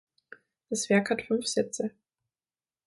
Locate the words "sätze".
1.45-1.91